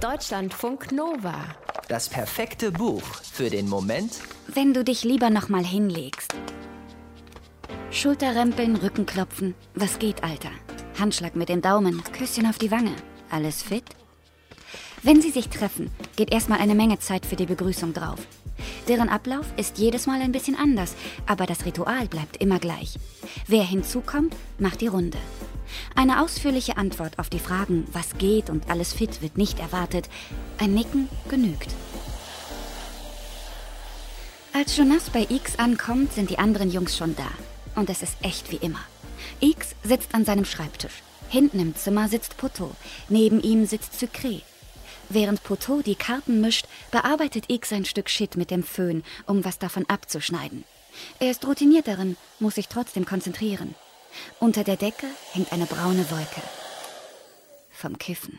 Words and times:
Deutschlandfunk 0.00 0.92
Nova. 0.92 1.34
Das 1.88 2.08
perfekte 2.08 2.70
Buch 2.70 3.02
für 3.02 3.50
den 3.50 3.68
Moment, 3.68 4.20
wenn 4.46 4.72
du 4.72 4.84
dich 4.84 5.02
lieber 5.02 5.28
noch 5.28 5.48
mal 5.48 5.64
hinlegst. 5.64 6.34
Schulterrempeln, 7.90 8.76
Rückenklopfen. 8.76 9.56
Was 9.74 9.98
geht, 9.98 10.22
Alter? 10.22 10.50
Handschlag 11.00 11.34
mit 11.34 11.48
dem 11.48 11.62
Daumen, 11.62 12.00
Küsschen 12.12 12.46
auf 12.46 12.58
die 12.58 12.70
Wange. 12.70 12.94
Alles 13.28 13.64
fit? 13.64 13.82
Wenn 15.02 15.20
sie 15.20 15.30
sich 15.32 15.48
treffen, 15.48 15.90
geht 16.14 16.32
erstmal 16.32 16.60
eine 16.60 16.76
Menge 16.76 17.00
Zeit 17.00 17.26
für 17.26 17.36
die 17.36 17.46
Begrüßung 17.46 17.92
drauf. 17.92 18.20
Deren 18.86 19.08
Ablauf 19.08 19.46
ist 19.56 19.78
jedes 19.78 20.06
Mal 20.06 20.22
ein 20.22 20.32
bisschen 20.32 20.56
anders, 20.56 20.94
aber 21.26 21.44
das 21.46 21.64
Ritual 21.64 22.06
bleibt 22.06 22.36
immer 22.36 22.60
gleich. 22.60 23.00
Wer 23.48 23.64
hinzukommt, 23.64 24.36
macht 24.58 24.80
die 24.80 24.86
Runde. 24.86 25.18
Eine 25.94 26.22
ausführliche 26.22 26.76
Antwort 26.76 27.18
auf 27.18 27.28
die 27.28 27.38
Fragen, 27.38 27.86
was 27.92 28.18
geht 28.18 28.50
und 28.50 28.70
alles 28.70 28.92
fit, 28.92 29.22
wird 29.22 29.38
nicht 29.38 29.58
erwartet. 29.60 30.08
Ein 30.58 30.74
Nicken 30.74 31.08
genügt. 31.28 31.74
Als 34.52 34.76
Jonas 34.76 35.10
bei 35.10 35.26
X 35.28 35.58
ankommt, 35.58 36.12
sind 36.12 36.30
die 36.30 36.38
anderen 36.38 36.70
Jungs 36.70 36.96
schon 36.96 37.14
da. 37.14 37.28
Und 37.74 37.90
es 37.90 38.02
ist 38.02 38.16
echt 38.22 38.50
wie 38.50 38.56
immer. 38.56 38.80
X 39.40 39.74
sitzt 39.84 40.14
an 40.14 40.24
seinem 40.24 40.44
Schreibtisch. 40.44 41.02
Hinten 41.28 41.60
im 41.60 41.76
Zimmer 41.76 42.08
sitzt 42.08 42.36
Poto. 42.38 42.72
Neben 43.08 43.40
ihm 43.40 43.66
sitzt 43.66 43.92
Sucré. 43.94 44.42
Während 45.10 45.42
Poto 45.42 45.80
die 45.82 45.94
Karten 45.94 46.40
mischt, 46.40 46.66
bearbeitet 46.90 47.44
X 47.48 47.72
ein 47.72 47.84
Stück 47.84 48.10
Shit 48.10 48.36
mit 48.36 48.50
dem 48.50 48.62
Föhn, 48.62 49.04
um 49.26 49.44
was 49.44 49.58
davon 49.58 49.84
abzuschneiden. 49.88 50.64
Er 51.20 51.30
ist 51.30 51.46
routiniert 51.46 51.86
darin, 51.86 52.16
muss 52.40 52.56
sich 52.56 52.68
trotzdem 52.68 53.04
konzentrieren. 53.04 53.74
Unter 54.40 54.64
der 54.64 54.76
Decke 54.76 55.06
hängt 55.32 55.52
eine 55.52 55.66
braune 55.66 56.10
Wolke. 56.10 56.42
Vom 57.70 57.98
Kiffen. 57.98 58.38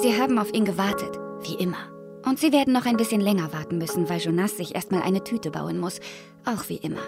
Sie 0.00 0.20
haben 0.20 0.38
auf 0.38 0.52
ihn 0.52 0.64
gewartet, 0.64 1.18
wie 1.42 1.54
immer. 1.54 1.92
Und 2.24 2.38
sie 2.38 2.52
werden 2.52 2.72
noch 2.72 2.86
ein 2.86 2.96
bisschen 2.96 3.20
länger 3.20 3.52
warten 3.52 3.78
müssen, 3.78 4.08
weil 4.08 4.20
Jonas 4.20 4.56
sich 4.56 4.74
erstmal 4.74 5.02
eine 5.02 5.24
Tüte 5.24 5.50
bauen 5.50 5.78
muss. 5.78 6.00
Auch 6.44 6.68
wie 6.68 6.76
immer. 6.76 7.00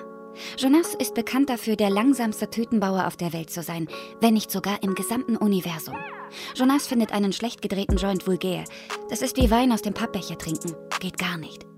Jonas 0.56 0.95
ist 0.95 1.14
bekannt 1.14 1.51
dafür, 1.51 1.77
der 1.77 1.91
langsamste 1.91 2.48
Tütenbauer 2.48 3.06
auf 3.06 3.17
der 3.17 3.33
Welt 3.33 3.51
zu 3.51 3.62
sein, 3.62 3.89
wenn 4.20 4.34
nicht 4.34 4.51
sogar 4.51 4.83
im 4.83 4.95
gesamten 4.95 5.36
Universum. 5.36 5.97
Jonas 6.55 6.86
findet 6.86 7.12
einen 7.12 7.33
schlecht 7.33 7.62
gedrehten 7.62 7.97
Joint 7.97 8.27
vulgär. 8.27 8.64
Das 9.08 9.23
ist 9.23 9.36
wie 9.36 9.51
Wein 9.51 9.73
aus 9.73 9.83
dem 9.83 9.95
Pappbecher 9.95 10.39
trinken. 10.39 10.75
Geht 11.01 11.19
gar 11.19 11.36
nicht. 11.36 11.70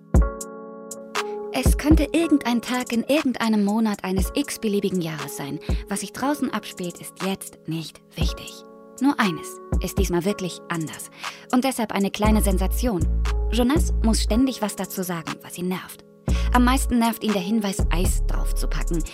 Es 1.64 1.78
könnte 1.78 2.08
irgendein 2.12 2.60
Tag 2.60 2.92
in 2.92 3.05
irgendeinem 3.05 3.64
Monat 3.64 4.02
eines 4.02 4.32
x-beliebigen 4.34 5.00
Jahres 5.00 5.36
sein. 5.36 5.60
Was 5.88 6.00
sich 6.00 6.12
draußen 6.12 6.52
abspielt, 6.52 7.00
ist 7.00 7.22
jetzt 7.24 7.56
nicht 7.68 8.00
wichtig. 8.16 8.64
Nur 9.00 9.18
eines 9.20 9.60
ist 9.80 9.96
diesmal 9.96 10.24
wirklich 10.24 10.58
anders. 10.68 11.10
Und 11.52 11.62
deshalb 11.62 11.92
eine 11.92 12.10
kleine 12.10 12.42
Sensation. 12.42 13.06
Jonas 13.52 13.92
muss 14.02 14.22
ständig 14.22 14.60
was 14.60 14.74
dazu 14.74 15.05
sagen, 15.05 15.34
was 15.42 15.56
ihn 15.56 15.68
nervt. 15.68 16.05
Am 16.52 16.64
meisten 16.64 16.98
nervt 16.98 17.22
ihn 17.22 17.33
der 17.33 17.42
Hinweis, 17.42 17.86
Eis 17.90 18.27
draufzupacken. 18.27 19.05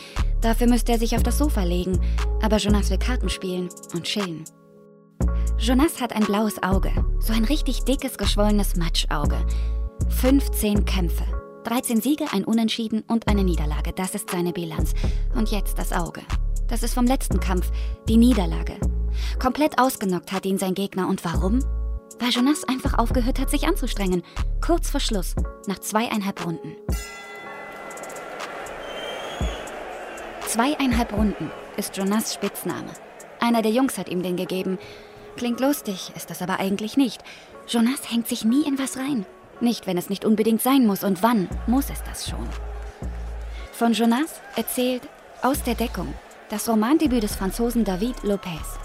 Dafür 0.41 0.69
müsste 0.69 0.93
er 0.93 0.99
sich 0.99 1.17
auf 1.17 1.23
das 1.23 1.37
Sofa 1.37 1.65
legen. 1.65 2.01
Aber 2.41 2.57
Jonas 2.57 2.89
will 2.89 2.99
Karten 2.99 3.29
spielen 3.29 3.69
und 3.93 4.05
chillen. 4.05 4.45
Jonas 5.59 6.01
hat 6.01 6.15
ein 6.15 6.25
blaues 6.25 6.63
Auge. 6.63 6.93
So 7.19 7.35
ein 7.35 7.45
richtig 7.45 7.85
dickes, 7.85 8.17
geschwollenes 8.17 8.77
Matschauge. 8.77 9.37
15 10.09 10.87
Kämpfe. 10.87 11.25
13 11.65 12.01
Siege, 12.01 12.27
ein 12.33 12.45
Unentschieden 12.45 13.05
und 13.09 13.29
eine 13.29 13.45
Niederlage. 13.45 13.93
Das 13.93 14.15
ist 14.15 14.31
seine 14.31 14.53
Bilanz. 14.53 14.95
Und 15.35 15.51
jetzt 15.51 15.79
das 15.79 15.93
Auge. 15.93 16.23
Das 16.69 16.83
ist 16.83 16.95
vom 16.95 17.07
letzten 17.07 17.41
Kampf, 17.41 17.71
die 18.09 18.17
Niederlage. 18.17 18.77
Komplett 19.39 19.79
ausgenockt 19.79 20.33
hat 20.33 20.47
ihn 20.47 20.59
sein 20.59 20.75
Gegner. 20.75 21.09
Und 21.09 21.25
warum? 21.25 21.61
Weil 22.19 22.31
Jonas 22.31 22.65
einfach 22.65 22.99
aufgehört 22.99 23.39
hat, 23.39 23.51
sich 23.51 23.67
anzustrengen. 23.67 24.23
Kurz 24.65 24.91
vor 24.91 25.01
Schluss, 25.01 25.35
nach 25.67 25.79
zweieinhalb 25.79 26.45
Runden. 26.45 26.77
Zweieinhalb 30.47 31.13
Runden 31.13 31.51
ist 31.77 31.97
Jonas 31.97 32.35
Spitzname. 32.35 32.91
Einer 33.41 33.63
der 33.63 33.71
Jungs 33.71 33.99
hat 33.99 34.09
ihm 34.09 34.23
den 34.23 34.37
gegeben. 34.37 34.79
Klingt 35.37 35.61
lustig, 35.61 36.13
ist 36.17 36.31
das 36.31 36.43
aber 36.43 36.59
eigentlich 36.59 36.97
nicht. 36.97 37.23
Jonas 37.69 38.11
hängt 38.11 38.27
sich 38.27 38.45
nie 38.45 38.67
in 38.67 38.79
was 38.79 38.97
rein. 38.97 39.27
Nicht, 39.61 39.87
wenn 39.87 39.99
es 39.99 40.09
nicht 40.09 40.25
unbedingt 40.25 40.63
sein 40.63 40.87
muss. 40.87 41.05
Und 41.05 41.23
wann 41.23 41.49
muss 41.67 41.91
es 41.91 42.03
das 42.05 42.29
schon? 42.29 42.49
Von 43.73 43.93
Jonas 43.93 44.41
erzählt 44.57 45.03
Aus 45.43 45.63
der 45.63 45.75
Deckung, 45.75 46.15
das 46.49 46.69
Romandebüt 46.69 47.23
des 47.23 47.37
Franzosen 47.37 47.85
David 47.85 48.23
Lopez. 48.23 48.79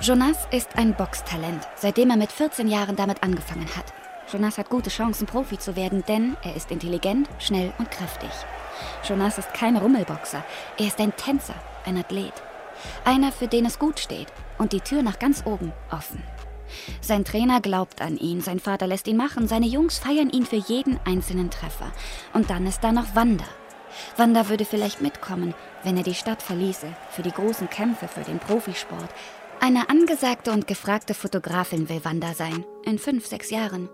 Jonas 0.00 0.36
ist 0.50 0.76
ein 0.76 0.94
Boxtalent, 0.94 1.66
seitdem 1.76 2.10
er 2.10 2.16
mit 2.16 2.30
14 2.30 2.68
Jahren 2.68 2.96
damit 2.96 3.22
angefangen 3.22 3.68
hat. 3.76 3.86
Jonas 4.30 4.58
hat 4.58 4.68
gute 4.68 4.90
Chancen, 4.90 5.26
Profi 5.26 5.58
zu 5.58 5.76
werden, 5.76 6.04
denn 6.08 6.36
er 6.42 6.56
ist 6.56 6.70
intelligent, 6.70 7.28
schnell 7.38 7.72
und 7.78 7.90
kräftig. 7.90 8.30
Jonas 9.08 9.38
ist 9.38 9.54
kein 9.54 9.76
Rummelboxer, 9.76 10.44
er 10.78 10.86
ist 10.86 11.00
ein 11.00 11.14
Tänzer, 11.16 11.54
ein 11.86 11.96
Athlet. 11.96 12.34
Einer, 13.04 13.32
für 13.32 13.46
den 13.46 13.66
es 13.66 13.78
gut 13.78 14.00
steht 14.00 14.28
und 14.58 14.72
die 14.72 14.80
Tür 14.80 15.02
nach 15.02 15.18
ganz 15.18 15.44
oben 15.46 15.72
offen. 15.90 16.22
Sein 17.00 17.24
Trainer 17.24 17.60
glaubt 17.60 18.00
an 18.00 18.16
ihn, 18.16 18.40
sein 18.40 18.60
Vater 18.60 18.86
lässt 18.86 19.06
ihn 19.08 19.16
machen, 19.16 19.48
seine 19.48 19.66
Jungs 19.66 19.98
feiern 19.98 20.30
ihn 20.30 20.46
für 20.46 20.56
jeden 20.56 20.98
einzelnen 21.04 21.50
Treffer. 21.50 21.90
Und 22.32 22.50
dann 22.50 22.66
ist 22.66 22.82
da 22.82 22.92
noch 22.92 23.14
Wanda. 23.14 23.44
Wanda 24.16 24.48
würde 24.48 24.64
vielleicht 24.64 25.00
mitkommen, 25.00 25.54
wenn 25.82 25.96
er 25.96 26.02
die 26.02 26.14
Stadt 26.14 26.42
verließe, 26.42 26.86
für 27.10 27.22
die 27.22 27.30
großen 27.30 27.70
Kämpfe, 27.70 28.08
für 28.08 28.22
den 28.22 28.38
Profisport. 28.38 29.08
Eine 29.60 29.88
angesagte 29.88 30.50
und 30.52 30.66
gefragte 30.66 31.14
Fotografin 31.14 31.88
will 31.88 32.04
Wanda 32.04 32.34
sein, 32.34 32.64
in 32.84 32.98
fünf, 32.98 33.26
sechs 33.26 33.50
Jahren. 33.50 33.88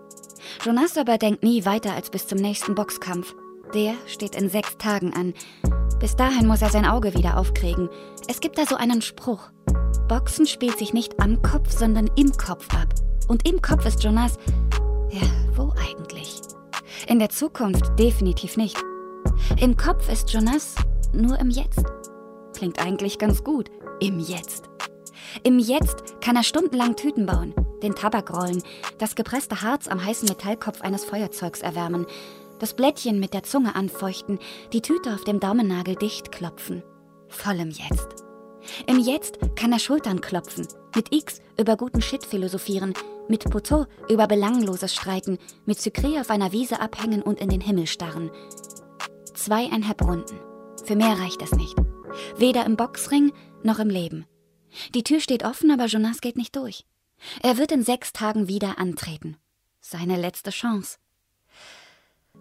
Jonas 0.65 0.97
aber 0.97 1.17
denkt 1.17 1.43
nie 1.43 1.65
weiter 1.65 1.93
als 1.93 2.09
bis 2.09 2.27
zum 2.27 2.39
nächsten 2.39 2.75
Boxkampf. 2.75 3.33
Der 3.73 3.93
steht 4.07 4.35
in 4.35 4.49
sechs 4.49 4.77
Tagen 4.77 5.13
an. 5.13 5.33
Bis 5.99 6.15
dahin 6.15 6.47
muss 6.47 6.61
er 6.61 6.69
sein 6.69 6.85
Auge 6.85 7.13
wieder 7.13 7.37
aufkriegen. 7.37 7.89
Es 8.27 8.41
gibt 8.41 8.57
da 8.57 8.65
so 8.65 8.75
einen 8.75 9.01
Spruch. 9.01 9.51
Boxen 10.11 10.45
spielt 10.45 10.77
sich 10.77 10.91
nicht 10.91 11.21
am 11.21 11.41
Kopf, 11.41 11.71
sondern 11.71 12.09
im 12.17 12.33
Kopf 12.33 12.67
ab. 12.73 12.89
Und 13.29 13.47
im 13.47 13.61
Kopf 13.61 13.85
ist 13.85 14.03
Jonas. 14.03 14.37
Ja, 15.09 15.21
wo 15.55 15.73
eigentlich? 15.87 16.41
In 17.07 17.17
der 17.17 17.29
Zukunft 17.29 17.97
definitiv 17.97 18.57
nicht. 18.57 18.77
Im 19.61 19.77
Kopf 19.77 20.11
ist 20.11 20.29
Jonas 20.33 20.75
nur 21.13 21.39
im 21.39 21.49
Jetzt. 21.49 21.85
Klingt 22.53 22.85
eigentlich 22.85 23.19
ganz 23.19 23.41
gut. 23.45 23.71
Im 24.01 24.19
Jetzt. 24.19 24.65
Im 25.43 25.59
Jetzt 25.59 26.19
kann 26.19 26.35
er 26.35 26.43
stundenlang 26.43 26.97
Tüten 26.97 27.25
bauen, 27.25 27.53
den 27.81 27.95
Tabak 27.95 28.33
rollen, 28.33 28.61
das 28.97 29.15
gepresste 29.15 29.61
Harz 29.61 29.87
am 29.87 30.03
heißen 30.03 30.27
Metallkopf 30.27 30.81
eines 30.81 31.05
Feuerzeugs 31.05 31.61
erwärmen, 31.61 32.05
das 32.59 32.73
Blättchen 32.73 33.21
mit 33.21 33.33
der 33.33 33.43
Zunge 33.43 33.75
anfeuchten, 33.75 34.39
die 34.73 34.81
Tüte 34.81 35.13
auf 35.13 35.23
dem 35.23 35.39
Daumennagel 35.39 35.95
dicht 35.95 36.33
klopfen. 36.33 36.83
Voll 37.29 37.61
im 37.61 37.69
Jetzt. 37.69 38.25
Im 38.87 38.99
Jetzt 38.99 39.39
kann 39.55 39.71
er 39.71 39.79
Schultern 39.79 40.21
klopfen, 40.21 40.67
mit 40.95 41.13
X 41.13 41.41
über 41.59 41.77
guten 41.77 42.01
Shit 42.01 42.25
philosophieren, 42.25 42.93
mit 43.27 43.49
Poteau 43.49 43.85
über 44.09 44.27
Belangloses 44.27 44.93
streiten, 44.93 45.37
mit 45.65 45.79
Sucré 45.79 46.19
auf 46.19 46.29
einer 46.29 46.51
Wiese 46.51 46.79
abhängen 46.79 47.21
und 47.21 47.39
in 47.39 47.49
den 47.49 47.61
Himmel 47.61 47.87
starren. 47.87 48.31
Zweieinhalb 49.33 50.01
Runden. 50.01 50.39
Für 50.83 50.95
mehr 50.95 51.19
reicht 51.19 51.41
es 51.41 51.51
nicht. 51.53 51.75
Weder 52.37 52.65
im 52.65 52.75
Boxring 52.75 53.31
noch 53.63 53.79
im 53.79 53.89
Leben. 53.89 54.25
Die 54.95 55.03
Tür 55.03 55.19
steht 55.19 55.43
offen, 55.43 55.71
aber 55.71 55.85
Jonas 55.85 56.21
geht 56.21 56.37
nicht 56.37 56.55
durch. 56.55 56.85
Er 57.41 57.57
wird 57.57 57.71
in 57.71 57.83
sechs 57.83 58.13
Tagen 58.13 58.47
wieder 58.47 58.79
antreten. 58.79 59.37
Seine 59.79 60.17
letzte 60.17 60.51
Chance. 60.51 60.97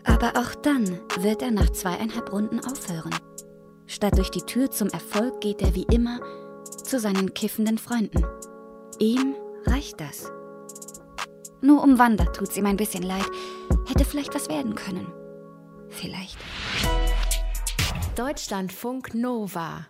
Aber 0.04 0.36
auch 0.36 0.54
dann 0.54 1.00
wird 1.18 1.42
er 1.42 1.50
nach 1.50 1.70
zweieinhalb 1.70 2.32
Runden 2.32 2.60
aufhören. 2.60 3.14
Statt 3.90 4.16
durch 4.16 4.30
die 4.30 4.42
Tür 4.42 4.70
zum 4.70 4.88
Erfolg 4.90 5.40
geht 5.40 5.60
er 5.62 5.74
wie 5.74 5.86
immer 5.92 6.20
zu 6.84 7.00
seinen 7.00 7.34
kiffenden 7.34 7.76
Freunden. 7.76 8.24
Ihm 9.00 9.34
reicht 9.66 10.00
das. 10.00 10.30
Nur 11.60 11.82
um 11.82 11.98
Wanda 11.98 12.26
tut's 12.26 12.56
ihm 12.56 12.66
ein 12.66 12.76
bisschen 12.76 13.02
leid. 13.02 13.26
Hätte 13.88 14.04
vielleicht 14.04 14.32
was 14.32 14.48
werden 14.48 14.76
können. 14.76 15.12
Vielleicht. 15.88 16.38
Deutschlandfunk 18.14 19.12
Nova 19.12 19.88